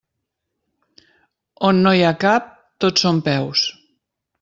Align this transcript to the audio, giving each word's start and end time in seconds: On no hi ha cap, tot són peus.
On 1.71 1.85
no 1.85 1.95
hi 1.95 2.03
ha 2.09 2.17
cap, 2.27 2.51
tot 2.87 3.07
són 3.07 3.25
peus. 3.33 3.73